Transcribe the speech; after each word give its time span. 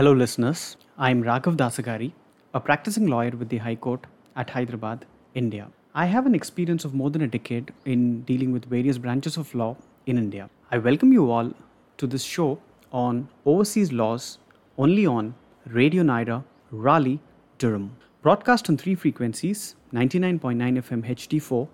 Hello, 0.00 0.12
listeners. 0.12 0.78
I'm 0.96 1.22
Raghav 1.22 1.56
Dasagiri, 1.58 2.12
a 2.54 2.60
practicing 2.60 3.06
lawyer 3.08 3.32
with 3.32 3.50
the 3.50 3.58
High 3.58 3.74
Court 3.74 4.06
at 4.34 4.48
Hyderabad, 4.48 5.04
India. 5.34 5.68
I 5.94 6.06
have 6.06 6.24
an 6.24 6.34
experience 6.34 6.86
of 6.86 6.94
more 6.94 7.10
than 7.10 7.20
a 7.20 7.26
decade 7.26 7.70
in 7.84 8.22
dealing 8.22 8.50
with 8.50 8.64
various 8.64 8.96
branches 8.96 9.36
of 9.36 9.54
law 9.54 9.76
in 10.06 10.16
India. 10.16 10.48
I 10.70 10.78
welcome 10.78 11.12
you 11.12 11.30
all 11.30 11.52
to 11.98 12.06
this 12.06 12.22
show 12.22 12.62
on 12.90 13.28
overseas 13.44 13.92
laws 13.92 14.38
only 14.78 15.04
on 15.04 15.34
Radio 15.66 16.02
Nyra, 16.02 16.44
Raleigh, 16.70 17.20
Durham. 17.58 17.94
Broadcast 18.22 18.70
on 18.70 18.78
three 18.78 18.94
frequencies 18.94 19.74
99.9 19.92 20.78
FM 20.78 21.04
HD4, 21.14 21.68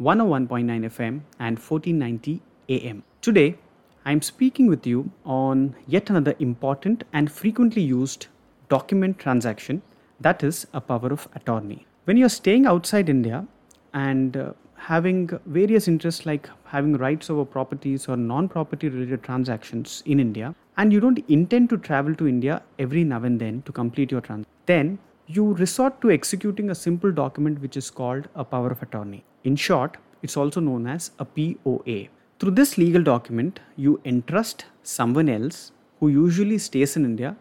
101.9 0.00 0.86
FM, 0.92 1.20
and 1.40 1.58
1490 1.58 2.40
AM. 2.68 3.02
Today, 3.20 3.56
I'm 4.04 4.20
speaking 4.20 4.66
with 4.66 4.84
you 4.84 5.12
on 5.24 5.76
yet 5.86 6.10
another 6.10 6.34
important 6.40 7.04
and 7.12 7.30
frequently 7.30 7.82
used 7.82 8.26
document 8.68 9.18
transaction 9.18 9.80
that 10.20 10.42
is 10.42 10.66
a 10.72 10.80
power 10.80 11.12
of 11.12 11.28
attorney. 11.36 11.86
When 12.04 12.16
you're 12.16 12.28
staying 12.28 12.66
outside 12.66 13.08
India 13.08 13.46
and 13.94 14.36
uh, 14.36 14.52
having 14.74 15.30
various 15.46 15.86
interests 15.86 16.26
like 16.26 16.50
having 16.64 16.96
rights 16.96 17.30
over 17.30 17.44
properties 17.44 18.08
or 18.08 18.16
non 18.16 18.48
property 18.48 18.88
related 18.88 19.22
transactions 19.22 20.02
in 20.04 20.18
India, 20.18 20.52
and 20.76 20.92
you 20.92 20.98
don't 20.98 21.24
intend 21.28 21.70
to 21.70 21.76
travel 21.76 22.14
to 22.16 22.26
India 22.26 22.60
every 22.80 23.04
now 23.04 23.22
and 23.22 23.40
then 23.40 23.62
to 23.62 23.72
complete 23.72 24.10
your 24.10 24.20
transaction, 24.20 24.52
then 24.66 24.98
you 25.28 25.52
resort 25.54 26.00
to 26.00 26.10
executing 26.10 26.70
a 26.70 26.74
simple 26.74 27.12
document 27.12 27.60
which 27.60 27.76
is 27.76 27.88
called 27.88 28.26
a 28.34 28.44
power 28.44 28.70
of 28.70 28.82
attorney. 28.82 29.22
In 29.44 29.54
short, 29.54 29.96
it's 30.22 30.36
also 30.36 30.60
known 30.60 30.88
as 30.88 31.12
a 31.20 31.24
POA. 31.24 32.08
Through 32.42 32.56
this 32.56 32.76
legal 32.76 33.04
document, 33.04 33.60
you 33.76 34.00
entrust 34.04 34.64
someone 34.82 35.28
else 35.28 35.70
who 36.00 36.08
usually 36.08 36.58
stays 36.58 36.96
in 36.96 37.04
India 37.04 37.36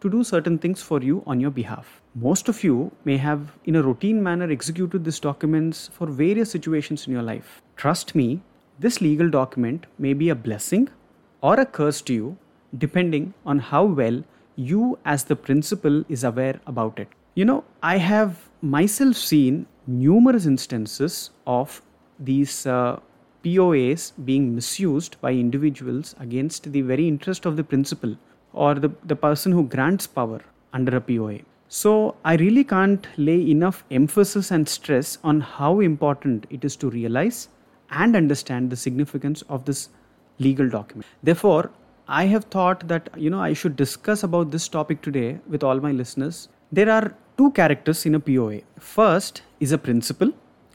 to 0.00 0.10
do 0.10 0.24
certain 0.24 0.58
things 0.58 0.82
for 0.82 1.00
you 1.00 1.22
on 1.24 1.38
your 1.38 1.52
behalf. 1.52 2.02
Most 2.16 2.48
of 2.48 2.64
you 2.64 2.90
may 3.04 3.16
have, 3.16 3.52
in 3.64 3.76
a 3.76 3.82
routine 3.84 4.20
manner, 4.20 4.50
executed 4.50 5.04
these 5.04 5.20
documents 5.20 5.88
for 5.92 6.08
various 6.08 6.50
situations 6.50 7.06
in 7.06 7.12
your 7.12 7.22
life. 7.22 7.62
Trust 7.76 8.16
me, 8.16 8.42
this 8.80 9.00
legal 9.00 9.30
document 9.30 9.86
may 10.00 10.14
be 10.14 10.30
a 10.30 10.34
blessing 10.34 10.88
or 11.42 11.60
a 11.60 11.64
curse 11.64 12.02
to 12.02 12.12
you 12.12 12.36
depending 12.76 13.34
on 13.46 13.60
how 13.60 13.84
well 13.84 14.20
you, 14.56 14.98
as 15.04 15.22
the 15.22 15.36
principal, 15.36 16.04
is 16.08 16.24
aware 16.24 16.58
about 16.66 16.98
it. 16.98 17.06
You 17.36 17.44
know, 17.44 17.62
I 17.84 17.98
have 17.98 18.48
myself 18.62 19.14
seen 19.14 19.66
numerous 19.86 20.44
instances 20.44 21.30
of 21.46 21.82
these 22.18 22.66
uh, 22.66 22.98
POAs 23.44 24.12
being 24.24 24.54
misused 24.54 25.16
by 25.20 25.32
individuals 25.32 26.14
against 26.18 26.72
the 26.72 26.82
very 26.82 27.08
interest 27.08 27.46
of 27.46 27.56
the 27.56 27.64
principal 27.64 28.16
or 28.52 28.74
the, 28.74 28.90
the 29.04 29.16
person 29.16 29.52
who 29.52 29.64
grants 29.64 30.06
power 30.06 30.40
under 30.72 30.96
a 30.96 31.00
POA. 31.00 31.40
So, 31.68 32.16
I 32.24 32.34
really 32.34 32.64
can't 32.64 33.06
lay 33.16 33.48
enough 33.48 33.84
emphasis 33.90 34.50
and 34.50 34.68
stress 34.68 35.18
on 35.22 35.40
how 35.40 35.80
important 35.80 36.46
it 36.50 36.64
is 36.64 36.74
to 36.76 36.90
realize 36.90 37.48
and 37.90 38.16
understand 38.16 38.70
the 38.70 38.76
significance 38.76 39.42
of 39.42 39.64
this 39.64 39.88
legal 40.38 40.68
document. 40.68 41.06
Therefore, 41.22 41.70
I 42.08 42.24
have 42.26 42.44
thought 42.46 42.88
that 42.88 43.08
you 43.16 43.30
know 43.30 43.40
I 43.40 43.52
should 43.52 43.76
discuss 43.76 44.24
about 44.24 44.50
this 44.50 44.66
topic 44.66 45.00
today 45.00 45.38
with 45.48 45.62
all 45.62 45.78
my 45.80 45.92
listeners. 45.92 46.48
There 46.72 46.90
are 46.90 47.14
two 47.38 47.52
characters 47.52 48.04
in 48.04 48.16
a 48.16 48.20
POA. 48.20 48.62
First 48.80 49.42
is 49.60 49.70
a 49.70 49.78
principal 49.78 50.32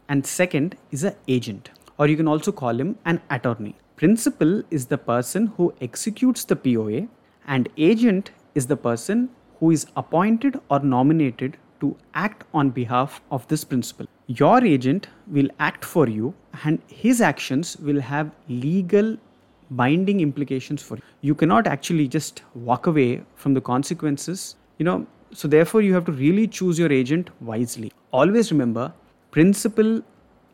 and 0.08 0.25
second 0.25 0.77
is 0.91 1.03
an 1.03 1.16
agent 1.27 1.71
or 1.97 2.07
you 2.07 2.17
can 2.17 2.27
also 2.27 2.51
call 2.51 2.79
him 2.79 2.97
an 3.05 3.21
attorney. 3.29 3.75
Principal 3.95 4.61
is 4.71 4.88
the 4.88 4.97
person 4.97 5.47
who 5.57 5.73
executes 5.81 6.43
the 6.43 6.55
POA, 6.55 7.07
and 7.47 7.69
agent 7.77 8.31
is 8.55 8.67
the 8.67 8.75
person 8.75 9.29
who 9.59 9.71
is 9.71 9.85
appointed 9.95 10.59
or 10.69 10.79
nominated 10.79 11.57
to 11.79 11.95
act 12.13 12.43
on 12.53 12.69
behalf 12.69 13.21
of 13.31 13.47
this 13.47 13.63
principal. 13.63 14.07
Your 14.27 14.63
agent 14.63 15.07
will 15.27 15.47
act 15.59 15.85
for 15.85 16.09
you, 16.09 16.33
and 16.63 16.81
his 16.87 17.21
actions 17.21 17.77
will 17.77 18.02
have 18.02 18.31
legal 18.49 19.17
binding 19.71 20.20
implications 20.20 20.81
for 20.81 20.95
you. 20.95 21.03
You 21.21 21.36
cannot 21.36 21.67
actually 21.67 22.08
just 22.08 22.43
walk 22.53 22.87
away 22.87 23.23
from 23.36 23.53
the 23.53 23.61
consequences, 23.61 24.55
you 24.77 24.86
know. 24.86 25.05
So, 25.31 25.47
therefore, 25.47 25.81
you 25.81 25.93
have 25.93 26.05
to 26.05 26.11
really 26.11 26.47
choose 26.47 26.80
your 26.80 26.91
agent 26.91 27.30
wisely. 27.41 27.91
Always 28.11 28.52
remember, 28.52 28.93
principal 29.31 30.02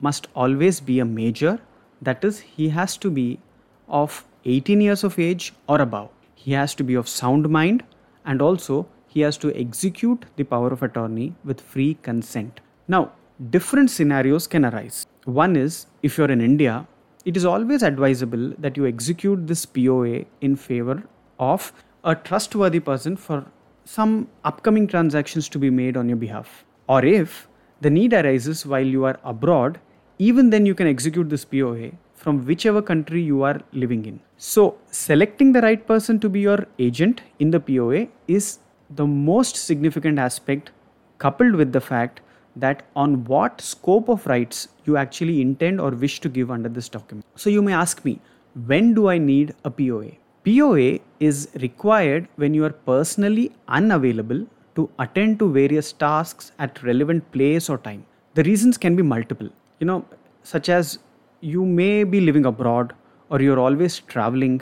must 0.02 0.28
always 0.36 0.80
be 0.80 1.00
a 1.00 1.06
major, 1.06 1.60
that 2.02 2.24
is, 2.24 2.40
he 2.40 2.70
has 2.70 2.98
to 2.98 3.10
be 3.10 3.40
of 3.88 4.26
18 4.46 4.82
years 4.82 5.04
of 5.04 5.18
age 5.20 5.54
or 5.68 5.82
above. 5.82 6.10
He 6.36 6.54
has 6.54 6.74
to 6.76 6.84
be 6.84 6.96
of 6.96 7.08
sound 7.08 7.50
mind 7.50 7.84
and 8.26 8.42
also 8.42 8.88
he 9.08 9.22
has 9.22 9.38
to 9.38 9.54
execute 9.56 10.26
the 10.36 10.44
power 10.44 10.70
of 10.70 10.84
attorney 10.84 11.36
with 11.44 11.62
free 11.62 11.96
consent. 12.02 12.60
Now, 12.88 13.12
different 13.50 13.92
scenarios 13.92 14.48
can 14.48 14.66
arise. 14.66 15.06
One 15.26 15.56
is 15.56 15.86
if 16.02 16.18
you're 16.18 16.32
in 16.32 16.42
India, 16.42 16.88
it 17.24 17.38
is 17.38 17.46
always 17.46 17.84
advisable 17.84 18.54
that 18.58 18.78
you 18.78 18.88
execute 18.88 19.46
this 19.46 19.66
POA 19.66 20.26
in 20.42 20.56
favor 20.56 21.04
of 21.40 21.72
a 22.04 22.16
trustworthy 22.16 22.80
person 22.80 23.16
for 23.16 23.46
some 23.86 24.28
upcoming 24.44 24.88
transactions 24.88 25.48
to 25.50 25.60
be 25.60 25.70
made 25.70 25.98
on 25.98 26.08
your 26.10 26.18
behalf. 26.18 26.66
Or 26.88 27.06
if 27.06 27.48
the 27.82 27.90
need 27.90 28.14
arises 28.14 28.66
while 28.66 28.86
you 28.86 29.06
are 29.06 29.20
abroad, 29.24 29.80
even 30.28 30.52
then 30.52 30.68
you 30.68 30.76
can 30.80 30.88
execute 30.88 31.30
this 31.30 31.44
POA 31.52 31.90
from 32.14 32.46
whichever 32.46 32.82
country 32.90 33.20
you 33.20 33.42
are 33.42 33.60
living 33.74 34.06
in. 34.06 34.20
So, 34.38 34.78
selecting 34.92 35.52
the 35.52 35.62
right 35.62 35.86
person 35.92 36.20
to 36.20 36.30
be 36.30 36.42
your 36.42 36.68
agent 36.78 37.22
in 37.40 37.50
the 37.50 37.60
POA 37.60 38.08
is 38.28 38.60
the 38.92 39.08
most 39.08 39.56
significant 39.56 40.20
aspect, 40.20 40.70
coupled 41.18 41.56
with 41.56 41.72
the 41.74 41.82
fact 41.82 42.22
that 42.56 42.84
on 42.96 43.24
what 43.24 43.62
scope 43.62 44.10
of 44.10 44.28
rights 44.28 44.68
you 44.86 44.96
actually 44.96 45.42
intend 45.42 45.82
or 45.82 45.90
wish 45.90 46.20
to 46.20 46.30
give 46.30 46.52
under 46.52 46.70
this 46.70 46.88
document. 46.88 47.26
So, 47.36 47.50
you 47.50 47.64
may 47.64 47.74
ask 47.74 48.06
me, 48.06 48.20
when 48.68 48.94
do 48.94 49.10
I 49.10 49.18
need 49.18 49.56
a 49.66 49.72
POA? 49.72 50.12
POA 50.46 51.00
is 51.20 51.50
required 51.62 52.28
when 52.36 52.54
you 52.54 52.64
are 52.66 52.76
personally 52.92 53.54
unavailable 53.68 54.46
to 54.76 54.88
attend 55.00 55.40
to 55.40 55.52
various 55.52 55.92
tasks 55.92 56.52
at 56.60 56.84
relevant 56.84 57.32
place 57.32 57.70
or 57.72 57.80
time. 57.80 58.06
The 58.36 58.44
reasons 58.44 58.78
can 58.78 58.96
be 58.96 59.02
multiple 59.02 59.50
you 59.82 59.88
know, 59.88 60.06
such 60.44 60.70
as 60.70 61.00
you 61.42 61.66
may 61.66 62.04
be 62.04 62.22
living 62.22 62.46
abroad 62.46 62.94
or 63.30 63.42
you're 63.42 63.60
always 63.60 64.00
traveling 64.16 64.62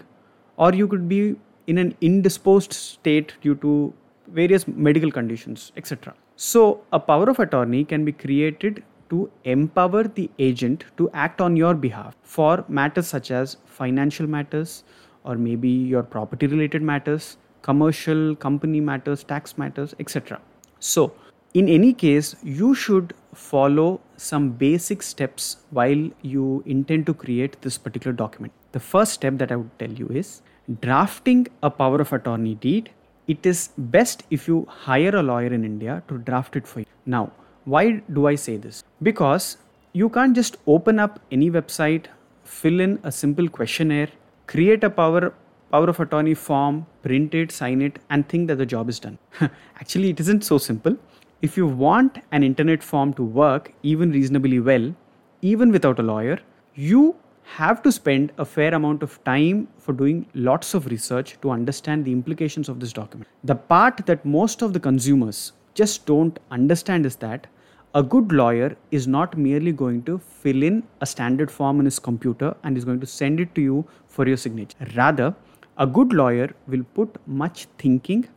or 0.56 0.74
you 0.74 0.88
could 0.88 1.08
be 1.10 1.36
in 1.68 1.78
an 1.78 1.96
indisposed 2.02 2.74
state 2.74 3.34
due 3.42 3.56
to 3.56 3.94
various 4.28 4.68
medical 4.68 5.12
conditions, 5.12 5.72
etc. 5.76 6.14
So, 6.38 6.82
a 6.94 7.00
power 7.00 7.30
of 7.30 7.40
attorney 7.40 7.84
can 7.84 8.06
be 8.06 8.14
created 8.14 8.84
to 9.10 9.30
empower 9.44 10.04
the 10.04 10.30
agent 10.40 10.86
to 10.98 11.10
act 11.14 11.42
on 11.42 11.58
your 11.58 11.74
behalf 11.74 12.16
for 12.22 12.64
matters 12.70 13.08
such 13.08 13.32
as 13.32 13.58
financial 13.66 14.28
matters 14.28 14.84
or 15.24 15.36
maybe 15.36 15.70
your 15.70 16.04
property 16.04 16.48
related 16.48 16.82
matters, 16.82 17.38
commercial 17.62 18.36
company 18.36 18.80
matters, 18.80 19.24
tax 19.24 19.58
matters, 19.58 19.94
etc. 20.00 20.40
So, 20.80 21.12
in 21.54 21.68
any 21.68 21.94
case, 21.94 22.36
you 22.44 22.76
should 22.76 23.14
follow 23.34 24.02
some 24.18 24.52
basic 24.52 25.02
steps 25.02 25.58
while 25.72 26.10
you 26.22 26.64
intend 26.66 27.06
to 27.08 27.14
create 27.14 27.60
this 27.62 27.78
particular 27.78 28.14
document. 28.14 28.54
The 28.72 28.80
first 28.80 29.14
step 29.14 29.38
that 29.40 29.52
I 29.52 29.56
would 29.56 29.80
tell 29.80 29.92
you 29.92 30.08
is 30.08 30.42
drafting 30.82 31.48
a 31.64 31.70
power 31.72 32.02
of 32.02 32.14
attorney 32.14 32.56
deed. 32.56 32.92
It 33.28 33.46
is 33.46 33.70
best 33.78 34.24
if 34.30 34.48
you 34.48 34.68
hire 34.70 35.16
a 35.16 35.24
lawyer 35.24 35.52
in 35.52 35.66
India 35.66 36.04
to 36.08 36.18
draft 36.20 36.56
it 36.56 36.68
for 36.68 36.82
you. 36.82 36.86
Now, 37.06 37.32
why 37.66 38.02
do 38.14 38.28
I 38.28 38.36
say 38.36 38.58
this? 38.58 38.84
Because 39.02 39.58
you 39.94 40.10
can't 40.10 40.36
just 40.36 40.58
open 40.68 41.00
up 41.00 41.20
any 41.32 41.50
website, 41.50 42.06
fill 42.44 42.80
in 42.80 43.00
a 43.04 43.12
simple 43.12 43.50
questionnaire, 43.50 44.10
create 44.46 44.84
a 44.84 44.90
power 44.90 45.34
power 45.72 45.88
of 45.88 46.00
attorney 46.00 46.34
form, 46.34 46.86
print 47.04 47.36
it, 47.36 47.52
sign 47.52 47.82
it, 47.82 48.00
and 48.10 48.28
think 48.28 48.48
that 48.48 48.58
the 48.58 48.66
job 48.66 48.90
is 48.90 49.00
done. 49.00 49.20
Actually, 49.76 50.10
it 50.10 50.20
isn't 50.20 50.44
so 50.44 50.58
simple. 50.58 50.98
If 51.42 51.56
you 51.56 51.68
want 51.68 52.18
an 52.34 52.44
internet 52.44 52.84
form 52.84 53.14
to 53.14 53.24
work 53.24 53.72
even 53.82 54.12
reasonably 54.12 54.60
well, 54.60 54.94
even 55.42 55.72
without 55.72 55.98
a 55.98 56.04
lawyer, 56.04 56.40
you 56.76 57.16
have 57.44 57.82
to 57.84 57.94
spend 57.94 58.34
a 58.38 58.44
fair 58.44 58.74
amount 58.74 59.04
of 59.04 59.24
time 59.24 59.70
for 59.78 59.94
doing 59.94 60.28
lots 60.34 60.74
of 60.74 60.88
research 60.88 61.38
to 61.42 61.52
understand 61.52 62.04
the 62.04 62.12
implications 62.12 62.68
of 62.68 62.82
this 62.82 62.92
document. 62.92 63.30
The 63.46 63.56
part 63.56 64.06
that 64.06 64.26
most 64.26 64.62
of 64.62 64.74
the 64.74 64.82
consumers 64.82 65.54
just 65.76 66.06
don't 66.06 66.38
understand 66.52 67.06
is 67.06 67.16
that 67.18 67.48
a 67.96 68.04
good 68.04 68.34
lawyer 68.34 68.76
is 68.92 69.08
not 69.08 69.38
merely 69.38 69.72
going 69.72 70.04
to 70.04 70.18
fill 70.18 70.62
in 70.62 70.84
a 71.00 71.06
standard 71.06 71.50
form 71.50 71.80
in 71.80 71.86
his 71.86 72.00
computer 72.00 72.54
and 72.64 72.76
is 72.76 72.84
going 72.84 73.00
to 73.00 73.08
send 73.08 73.40
it 73.40 73.56
to 73.56 73.62
you 73.62 73.88
for 74.08 74.28
your 74.28 74.36
signature. 74.36 74.86
Rather, 74.98 75.34
a 75.78 75.88
good 75.88 76.12
lawyer 76.12 76.54
will 76.68 76.84
put 76.94 77.16
much 77.26 77.68
thinking 77.78 78.28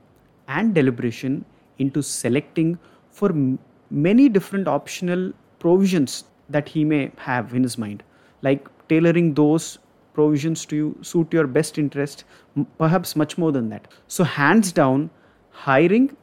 and 0.47 0.73
deliberation 0.73 1.45
into 1.79 2.01
selecting 2.01 2.79
for 3.13 3.31
m- 3.31 3.59
many 3.91 4.29
different 4.29 4.69
optional 4.69 5.33
provisions 5.59 6.25
that 6.49 6.69
he 6.69 6.85
may 6.85 7.11
have 7.19 7.55
in 7.55 7.63
his 7.63 7.79
mind, 7.79 8.03
like 8.43 8.69
tailoring 8.89 9.35
those 9.35 9.79
provisions 10.15 10.67
to 10.67 10.77
you, 10.77 10.99
suit 11.03 11.33
your 11.33 11.47
best 11.47 11.79
interest, 11.79 12.25
m- 12.57 12.67
perhaps 12.79 13.15
much 13.17 13.39
more 13.39 13.53
than 13.53 13.69
that. 13.69 13.89
So, 14.09 14.25
hands 14.25 14.73
down, 14.73 15.11
hiring 15.51 16.17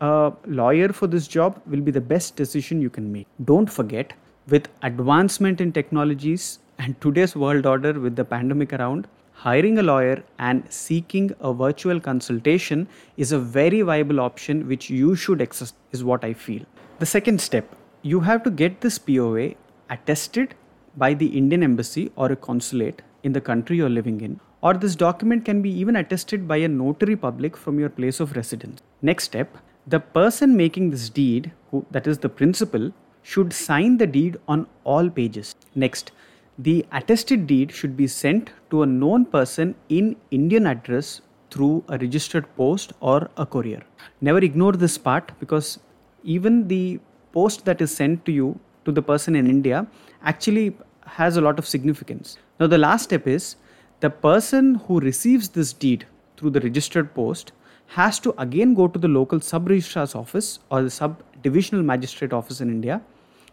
a 0.00 0.32
lawyer 0.46 0.92
for 0.92 1.06
this 1.06 1.28
job 1.28 1.60
will 1.66 1.80
be 1.80 1.92
the 1.92 2.00
best 2.00 2.36
decision 2.36 2.82
you 2.82 2.90
can 2.90 3.12
make. 3.12 3.26
Don't 3.44 3.70
forget, 3.70 4.12
with 4.48 4.68
advancement 4.82 5.60
in 5.60 5.72
technologies 5.72 6.58
and 6.78 7.00
today's 7.00 7.36
world 7.36 7.66
order 7.66 7.92
with 7.98 8.16
the 8.16 8.24
pandemic 8.24 8.72
around, 8.72 9.06
hiring 9.32 9.78
a 9.78 9.82
lawyer 9.82 10.22
and 10.38 10.64
seeking 10.70 11.32
a 11.40 11.52
virtual 11.52 12.00
consultation 12.00 12.86
is 13.16 13.32
a 13.32 13.38
very 13.38 13.82
viable 13.82 14.20
option 14.20 14.66
which 14.68 14.90
you 14.90 15.14
should 15.14 15.42
access, 15.42 15.74
is 15.90 16.04
what 16.04 16.24
I 16.24 16.32
feel. 16.32 16.62
The 16.98 17.06
second 17.06 17.40
step, 17.40 17.74
you 18.02 18.20
have 18.20 18.42
to 18.44 18.50
get 18.50 18.80
this 18.80 18.98
POA 18.98 19.54
attested 19.90 20.54
by 20.96 21.14
the 21.14 21.26
Indian 21.26 21.62
embassy 21.62 22.12
or 22.16 22.30
a 22.30 22.36
consulate 22.36 23.02
in 23.22 23.32
the 23.32 23.40
country 23.40 23.76
you're 23.76 23.88
living 23.88 24.20
in, 24.20 24.40
or 24.60 24.74
this 24.74 24.94
document 24.94 25.44
can 25.44 25.62
be 25.62 25.70
even 25.70 25.96
attested 25.96 26.46
by 26.46 26.58
a 26.58 26.68
notary 26.68 27.16
public 27.16 27.56
from 27.56 27.78
your 27.78 27.88
place 27.88 28.20
of 28.20 28.36
residence. 28.36 28.80
Next 29.00 29.24
step, 29.24 29.56
the 29.86 30.00
person 30.00 30.56
making 30.56 30.90
this 30.90 31.08
deed, 31.08 31.50
who, 31.70 31.84
that 31.90 32.06
is 32.06 32.18
the 32.18 32.28
principal, 32.28 32.92
should 33.22 33.52
sign 33.52 33.96
the 33.98 34.06
deed 34.06 34.36
on 34.48 34.66
all 34.84 35.08
pages. 35.08 35.54
Next, 35.74 36.12
the 36.58 36.84
attested 36.92 37.46
deed 37.46 37.72
should 37.72 37.96
be 37.96 38.06
sent 38.06 38.50
to 38.70 38.82
a 38.82 38.86
known 38.86 39.24
person 39.24 39.74
in 39.88 40.16
Indian 40.30 40.66
address 40.66 41.22
through 41.50 41.84
a 41.88 41.98
registered 41.98 42.46
post 42.56 42.92
or 43.00 43.30
a 43.36 43.46
courier. 43.46 43.82
Never 44.20 44.38
ignore 44.38 44.72
this 44.72 44.98
part 44.98 45.32
because 45.40 45.78
even 46.22 46.68
the 46.68 47.00
post 47.32 47.64
that 47.64 47.80
is 47.80 47.94
sent 47.94 48.24
to 48.26 48.32
you 48.32 48.58
to 48.84 48.92
the 48.92 49.02
person 49.02 49.34
in 49.34 49.46
India 49.46 49.86
actually 50.22 50.76
has 51.06 51.36
a 51.36 51.40
lot 51.40 51.58
of 51.58 51.66
significance. 51.66 52.38
Now, 52.60 52.66
the 52.66 52.78
last 52.78 53.04
step 53.04 53.26
is 53.26 53.56
the 54.00 54.10
person 54.10 54.76
who 54.86 55.00
receives 55.00 55.48
this 55.48 55.72
deed 55.72 56.06
through 56.36 56.50
the 56.50 56.60
registered 56.60 57.14
post 57.14 57.52
has 57.86 58.18
to 58.20 58.34
again 58.38 58.74
go 58.74 58.88
to 58.88 58.98
the 58.98 59.08
local 59.08 59.40
sub 59.40 59.68
registrar's 59.68 60.14
office 60.14 60.58
or 60.70 60.82
the 60.82 60.90
sub 60.90 61.22
divisional 61.42 61.82
magistrate 61.82 62.32
office 62.32 62.60
in 62.60 62.70
India. 62.70 63.00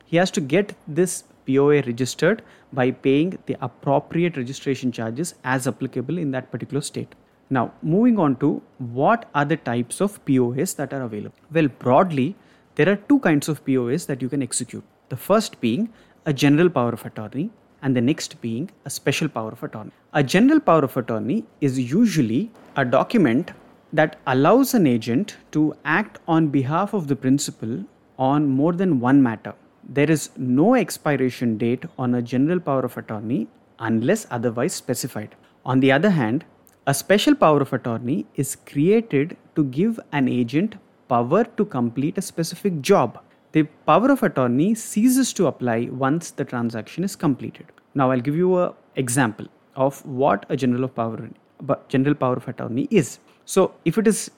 He 0.05 0.17
has 0.17 0.31
to 0.31 0.41
get 0.41 0.75
this 0.87 1.23
POA 1.49 1.81
registered 1.83 2.43
by 2.73 2.91
paying 2.91 3.37
the 3.47 3.57
appropriate 3.61 4.37
registration 4.37 4.91
charges 4.91 5.33
as 5.43 5.67
applicable 5.67 6.17
in 6.17 6.31
that 6.31 6.51
particular 6.51 6.81
state. 6.81 7.15
Now, 7.49 7.73
moving 7.81 8.19
on 8.19 8.35
to 8.37 8.61
what 8.77 9.27
are 9.33 9.45
the 9.45 9.57
types 9.57 10.01
of 10.01 10.23
POAs 10.25 10.75
that 10.75 10.93
are 10.93 11.01
available? 11.01 11.35
Well, 11.51 11.67
broadly, 11.67 12.35
there 12.75 12.89
are 12.89 12.95
two 12.95 13.19
kinds 13.19 13.49
of 13.49 13.65
POAs 13.65 14.05
that 14.05 14.21
you 14.21 14.29
can 14.29 14.43
execute. 14.43 14.83
The 15.09 15.17
first 15.17 15.59
being 15.59 15.89
a 16.25 16.33
general 16.33 16.69
power 16.69 16.91
of 16.91 17.05
attorney, 17.05 17.49
and 17.81 17.95
the 17.95 18.01
next 18.01 18.39
being 18.41 18.69
a 18.85 18.89
special 18.89 19.29
power 19.29 19.51
of 19.51 19.63
attorney. 19.63 19.91
A 20.13 20.23
general 20.23 20.59
power 20.59 20.83
of 20.83 20.97
attorney 20.97 21.45
is 21.61 21.79
usually 21.79 22.51
a 22.75 22.85
document 22.85 23.51
that 23.93 24.17
allows 24.27 24.73
an 24.73 24.85
agent 24.85 25.37
to 25.51 25.73
act 25.85 26.19
on 26.27 26.49
behalf 26.49 26.93
of 26.93 27.07
the 27.07 27.15
principal 27.15 27.83
on 28.17 28.47
more 28.47 28.73
than 28.73 28.99
one 28.99 29.23
matter. 29.23 29.53
There 29.91 30.11
is 30.11 30.29
no 30.37 30.75
expiration 30.75 31.57
date 31.57 31.83
on 31.97 32.13
a 32.13 32.21
general 32.21 32.59
power 32.59 32.81
of 32.81 32.95
attorney 32.95 33.47
unless 33.79 34.27
otherwise 34.29 34.73
specified. 34.73 35.33
On 35.65 35.79
the 35.79 35.91
other 35.91 36.11
hand, 36.11 36.45
a 36.85 36.93
special 36.93 37.33
power 37.33 37.61
of 37.61 37.73
attorney 37.73 38.27
is 38.35 38.55
created 38.55 39.35
to 39.55 39.63
give 39.63 39.99
an 40.11 40.27
agent 40.27 40.75
power 41.07 41.43
to 41.43 41.65
complete 41.65 42.19
a 42.19 42.21
specific 42.21 42.81
job. 42.81 43.19
The 43.53 43.63
power 43.87 44.11
of 44.11 44.21
attorney 44.21 44.75
ceases 44.75 45.33
to 45.33 45.47
apply 45.47 45.89
once 45.91 46.29
the 46.29 46.45
transaction 46.45 47.03
is 47.03 47.15
completed. 47.15 47.65
Now 47.95 48.11
I'll 48.11 48.21
give 48.21 48.35
you 48.35 48.59
an 48.59 48.73
example 48.95 49.47
of 49.75 50.05
what 50.05 50.45
a 50.49 50.55
general 50.55 50.83
of 50.83 50.93
power 50.93 51.29
general 51.87 52.13
power 52.13 52.35
of 52.35 52.47
attorney 52.47 52.87
is. 52.91 53.17
So 53.45 53.73
if 53.85 53.97
it 53.97 54.05
is 54.05 54.29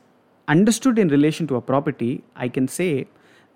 understood 0.47 0.97
in 0.97 1.09
relation 1.09 1.45
to 1.47 1.55
a 1.57 1.61
property, 1.61 2.23
I 2.37 2.47
can 2.47 2.69
say 2.69 3.07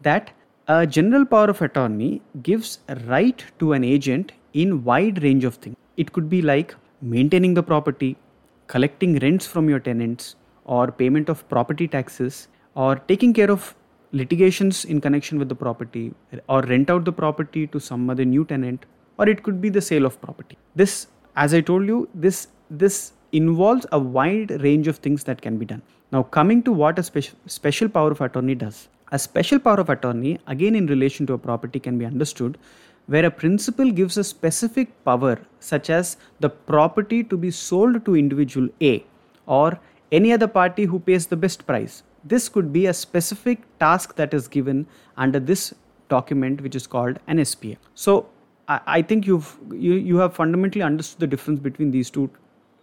that 0.01 0.31
a 0.67 0.88
general 0.88 1.25
power 1.25 1.45
of 1.45 1.62
attorney 1.62 2.21
gives 2.41 2.79
a 2.88 2.95
right 3.07 3.44
to 3.59 3.73
an 3.73 3.83
agent 3.83 4.31
in 4.53 4.83
wide 4.83 5.21
range 5.21 5.44
of 5.44 5.56
things. 5.56 5.75
It 5.95 6.12
could 6.12 6.27
be 6.27 6.41
like 6.41 6.73
maintaining 7.01 7.53
the 7.53 7.62
property, 7.62 8.17
collecting 8.65 9.19
rents 9.19 9.45
from 9.45 9.69
your 9.69 9.79
tenants, 9.79 10.35
or 10.63 10.91
payment 10.91 11.29
of 11.29 11.47
property 11.50 11.88
taxes, 11.88 12.47
or 12.73 12.95
taking 12.95 13.31
care 13.31 13.51
of 13.51 13.75
litigations 14.12 14.85
in 14.85 15.00
connection 15.00 15.38
with 15.38 15.50
the 15.50 15.56
property, 15.56 16.13
or 16.50 16.62
rent 16.63 16.89
out 16.89 17.06
the 17.06 17.11
property 17.11 17.68
to 17.68 17.79
some 17.79 18.09
other 18.09 18.25
new 18.25 18.44
tenant, 18.44 18.88
or 19.19 19.29
it 19.29 19.44
could 19.44 19.61
be 19.61 19.69
the 19.69 19.81
sale 19.81 20.06
of 20.06 20.19
property. 20.19 20.57
This, 20.75 21.07
as 21.35 21.53
I 21.53 21.61
told 21.61 21.85
you, 21.85 22.09
this 22.15 22.47
this 22.71 23.13
involves 23.31 23.85
a 23.91 24.00
wide 24.00 24.50
range 24.63 24.88
of 24.88 24.97
things 24.97 25.23
that 25.25 25.41
can 25.41 25.57
be 25.57 25.65
done. 25.65 25.83
Now, 26.11 26.23
coming 26.23 26.63
to 26.63 26.71
what 26.71 26.97
a 26.97 27.03
special, 27.03 27.38
special 27.45 27.88
power 27.88 28.09
of 28.09 28.21
attorney 28.21 28.56
does. 28.56 28.88
A 29.15 29.17
special 29.17 29.59
power 29.59 29.79
of 29.79 29.89
attorney, 29.89 30.39
again 30.45 30.75
in 30.75 30.88
relation 30.88 31.25
to 31.27 31.33
a 31.33 31.38
property, 31.38 31.79
can 31.79 31.97
be 31.97 32.06
understood 32.06 32.57
where 33.06 33.23
a 33.25 33.31
principal 33.31 33.89
gives 33.89 34.17
a 34.17 34.25
specific 34.25 34.89
power, 35.06 35.38
such 35.62 35.89
as 35.89 36.17
the 36.41 36.50
property 36.50 37.23
to 37.23 37.38
be 37.38 37.50
sold 37.50 38.03
to 38.03 38.17
individual 38.17 38.67
A 38.81 39.06
or 39.45 39.79
any 40.12 40.33
other 40.33 40.50
party 40.50 40.83
who 40.83 41.00
pays 41.00 41.27
the 41.27 41.38
best 41.38 41.65
price. 41.65 42.03
This 42.25 42.50
could 42.50 42.73
be 42.73 42.88
a 42.88 42.94
specific 42.94 43.63
task 43.79 44.17
that 44.17 44.33
is 44.33 44.50
given 44.50 44.85
under 45.15 45.39
this 45.39 45.73
document, 46.09 46.59
which 46.59 46.75
is 46.75 46.85
called 46.85 47.18
an 47.27 47.45
SPA. 47.45 47.75
So, 47.94 48.27
I, 48.68 49.01
think 49.01 49.25
you've 49.25 49.57
you, 49.71 49.94
you 49.94 50.18
have 50.18 50.33
fundamentally 50.33 50.81
understood 50.81 51.21
the 51.21 51.27
difference 51.27 51.61
between 51.61 51.91
these 51.91 52.09
two 52.09 52.29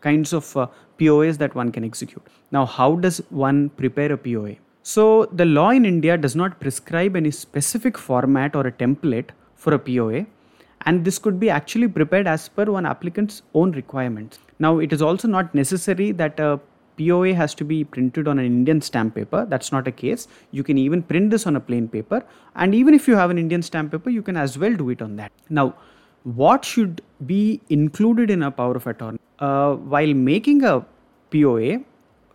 kinds 0.01 0.33
of 0.33 0.57
uh, 0.57 0.67
POAs 0.99 1.37
that 1.39 1.55
one 1.55 1.73
can 1.73 1.85
execute. 1.85 2.27
Now, 2.53 2.65
how 2.65 2.95
does 2.97 3.19
one 3.29 3.69
prepare 3.71 4.13
a 4.13 4.17
POA? 4.17 4.57
So, 4.85 5.27
the 5.27 5.45
law 5.45 5.71
in 5.71 5.85
India 5.85 6.19
does 6.19 6.35
not 6.35 6.59
prescribe 6.59 7.15
any 7.15 7.31
specific 7.31 7.97
format 7.97 8.57
or 8.57 8.67
a 8.67 8.73
template 8.73 9.31
for 9.55 9.75
a 9.75 9.79
POA, 9.79 10.27
and 10.87 11.05
this 11.05 11.21
could 11.21 11.39
be 11.39 11.49
actually 11.49 11.87
prepared 11.87 12.27
as 12.27 12.49
per 12.49 12.65
one 12.65 12.85
applicant's 12.85 13.43
own 13.55 13.71
requirements. 13.73 14.41
Now, 14.59 14.81
it 14.81 14.93
is 14.93 15.01
also 15.01 15.29
not 15.29 15.55
necessary 15.55 16.11
that 16.13 16.41
a 16.41 16.59
POA 16.99 17.33
has 17.35 17.55
to 17.55 17.65
be 17.65 17.85
printed 17.85 18.27
on 18.27 18.41
an 18.41 18.45
Indian 18.45 18.81
stamp 18.81 19.15
paper. 19.15 19.47
That's 19.49 19.71
not 19.71 19.87
a 19.87 19.93
case. 19.93 20.27
You 20.51 20.65
can 20.65 20.77
even 20.79 21.03
print 21.03 21.31
this 21.31 21.47
on 21.47 21.55
a 21.55 21.61
plain 21.61 21.87
paper, 21.87 22.25
and 22.57 22.75
even 22.75 22.93
if 22.93 23.07
you 23.07 23.15
have 23.15 23.31
an 23.31 23.39
Indian 23.39 23.63
stamp 23.63 23.93
paper, 23.93 24.11
you 24.11 24.21
can 24.21 24.37
as 24.37 24.59
well 24.59 24.75
do 24.75 24.91
it 24.91 25.01
on 25.01 25.15
that. 25.15 25.31
Now, 25.49 25.77
what 26.25 26.65
should 26.65 27.03
be 27.25 27.61
included 27.71 28.31
in 28.31 28.43
a 28.43 28.51
power 28.51 28.75
of 28.75 28.89
attorney? 28.89 29.21
Uh, 29.39 29.75
while 29.75 30.13
making 30.13 30.65
a 30.65 30.85
POA 31.31 31.85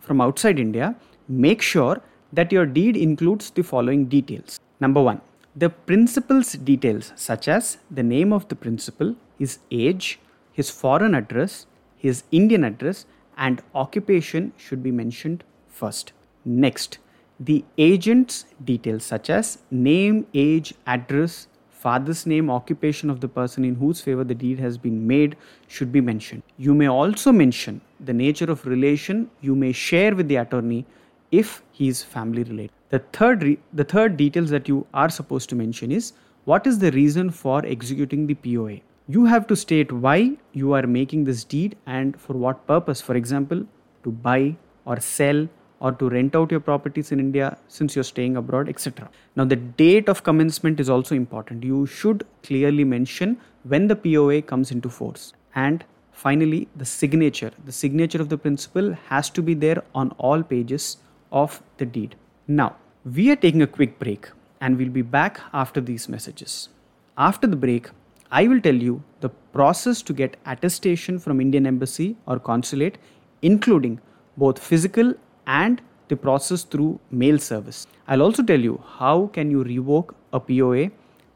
from 0.00 0.22
outside 0.22 0.58
India, 0.58 0.94
make 1.28 1.60
sure 1.60 2.00
that 2.32 2.52
your 2.52 2.66
deed 2.66 2.96
includes 2.96 3.50
the 3.50 3.62
following 3.62 4.06
details. 4.06 4.60
Number 4.80 5.02
one, 5.02 5.20
the 5.56 5.70
principal's 5.70 6.52
details, 6.52 7.12
such 7.16 7.48
as 7.48 7.78
the 7.90 8.02
name 8.02 8.32
of 8.32 8.48
the 8.48 8.54
principal, 8.54 9.16
his 9.38 9.58
age, 9.70 10.20
his 10.52 10.70
foreign 10.70 11.14
address, 11.14 11.66
his 11.96 12.24
Indian 12.30 12.64
address, 12.64 13.06
and 13.36 13.62
occupation 13.74 14.52
should 14.56 14.82
be 14.82 14.92
mentioned 14.92 15.44
first. 15.68 16.12
Next, 16.44 16.98
the 17.40 17.64
agent's 17.76 18.46
details, 18.64 19.04
such 19.04 19.30
as 19.30 19.58
name, 19.70 20.26
age, 20.34 20.74
address, 20.86 21.46
father's 21.70 22.26
name, 22.26 22.50
occupation 22.50 23.10
of 23.10 23.20
the 23.20 23.28
person 23.28 23.64
in 23.64 23.76
whose 23.76 24.00
favor 24.00 24.24
the 24.24 24.34
deed 24.34 24.58
has 24.58 24.76
been 24.76 25.06
made 25.06 25.36
should 25.68 25.92
be 25.92 26.00
mentioned. 26.00 26.42
You 26.56 26.74
may 26.74 26.88
also 26.88 27.32
mention 27.32 27.80
the 28.00 28.12
nature 28.12 28.50
of 28.50 28.66
relation 28.66 29.30
you 29.40 29.54
may 29.54 29.72
share 29.72 30.14
with 30.14 30.28
the 30.28 30.36
attorney 30.36 30.84
if 31.30 31.62
he 31.72 31.88
is 31.88 32.02
family 32.02 32.42
related. 32.44 32.72
The 32.90 33.00
third, 33.12 33.42
re- 33.42 33.58
the 33.72 33.84
third 33.84 34.16
details 34.16 34.50
that 34.50 34.68
you 34.68 34.86
are 34.94 35.08
supposed 35.08 35.48
to 35.50 35.54
mention 35.54 35.92
is 35.92 36.12
what 36.44 36.66
is 36.66 36.78
the 36.78 36.90
reason 36.92 37.30
for 37.30 37.64
executing 37.66 38.26
the 38.26 38.34
POA. 38.34 38.78
You 39.08 39.24
have 39.26 39.46
to 39.48 39.56
state 39.56 39.92
why 39.92 40.36
you 40.52 40.72
are 40.72 40.86
making 40.86 41.24
this 41.24 41.44
deed 41.44 41.76
and 41.86 42.18
for 42.20 42.34
what 42.34 42.66
purpose. 42.66 43.00
For 43.00 43.14
example, 43.14 43.66
to 44.04 44.10
buy 44.10 44.56
or 44.84 45.00
sell 45.00 45.48
or 45.80 45.92
to 45.92 46.08
rent 46.08 46.34
out 46.34 46.50
your 46.50 46.60
properties 46.60 47.12
in 47.12 47.20
India 47.20 47.56
since 47.68 47.94
you're 47.94 48.04
staying 48.04 48.36
abroad, 48.36 48.68
etc. 48.68 49.08
Now, 49.36 49.44
the 49.44 49.56
date 49.56 50.08
of 50.08 50.24
commencement 50.24 50.80
is 50.80 50.90
also 50.90 51.14
important. 51.14 51.64
You 51.64 51.86
should 51.86 52.26
clearly 52.42 52.84
mention 52.84 53.38
when 53.64 53.86
the 53.86 53.96
POA 53.96 54.42
comes 54.42 54.70
into 54.70 54.88
force. 54.88 55.32
And 55.54 55.84
finally, 56.12 56.68
the 56.76 56.84
signature. 56.84 57.52
The 57.64 57.72
signature 57.72 58.20
of 58.20 58.28
the 58.28 58.38
principal 58.38 58.92
has 59.08 59.30
to 59.30 59.42
be 59.42 59.54
there 59.54 59.82
on 59.94 60.10
all 60.18 60.42
pages 60.42 60.96
of 61.32 61.62
the 61.78 61.86
deed. 61.86 62.16
Now, 62.46 62.76
we 63.04 63.30
are 63.30 63.36
taking 63.36 63.62
a 63.62 63.66
quick 63.66 63.98
break 63.98 64.28
and 64.60 64.76
we'll 64.76 64.88
be 64.88 65.02
back 65.02 65.40
after 65.52 65.80
these 65.80 66.08
messages. 66.08 66.68
After 67.16 67.46
the 67.46 67.56
break, 67.56 67.90
I 68.30 68.46
will 68.46 68.60
tell 68.60 68.74
you 68.74 69.02
the 69.20 69.28
process 69.28 70.02
to 70.02 70.12
get 70.12 70.36
attestation 70.46 71.18
from 71.18 71.40
Indian 71.40 71.66
embassy 71.66 72.16
or 72.26 72.38
consulate 72.38 72.98
including 73.42 74.00
both 74.36 74.58
physical 74.58 75.14
and 75.46 75.80
the 76.08 76.16
process 76.16 76.64
through 76.64 76.98
mail 77.10 77.38
service. 77.38 77.86
I'll 78.06 78.22
also 78.22 78.42
tell 78.42 78.60
you 78.60 78.82
how 78.98 79.28
can 79.32 79.50
you 79.50 79.62
revoke 79.62 80.14
a 80.32 80.40
POA. 80.40 80.90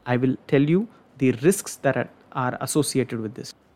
I 0.05 0.17
will 0.17 0.35
tell 0.47 0.61
you 0.61 0.87
the 1.17 1.31
risks 1.43 1.75
that 1.77 1.95
are, 1.95 2.09
are 2.33 2.57
associated 2.61 3.19
with 3.19 3.35
this. 3.35 3.53